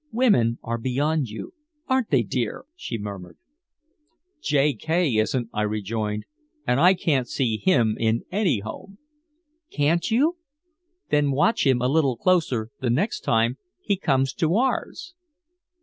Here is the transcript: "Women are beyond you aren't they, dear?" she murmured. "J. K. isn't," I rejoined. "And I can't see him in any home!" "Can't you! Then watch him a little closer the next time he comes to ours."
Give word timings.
"Women 0.11 0.57
are 0.63 0.79
beyond 0.79 1.27
you 1.29 1.53
aren't 1.87 2.09
they, 2.09 2.23
dear?" 2.23 2.65
she 2.75 2.97
murmured. 2.97 3.37
"J. 4.41 4.73
K. 4.73 5.15
isn't," 5.17 5.47
I 5.53 5.61
rejoined. 5.61 6.25
"And 6.65 6.79
I 6.79 6.95
can't 6.95 7.27
see 7.29 7.57
him 7.57 7.97
in 7.99 8.23
any 8.31 8.61
home!" 8.61 8.97
"Can't 9.69 10.09
you! 10.09 10.37
Then 11.11 11.29
watch 11.29 11.67
him 11.67 11.83
a 11.83 11.87
little 11.87 12.17
closer 12.17 12.71
the 12.79 12.89
next 12.89 13.19
time 13.19 13.59
he 13.79 13.95
comes 13.95 14.33
to 14.33 14.55
ours." 14.55 15.13